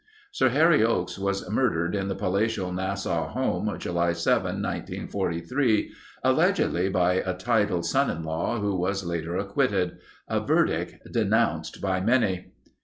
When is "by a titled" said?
6.89-7.85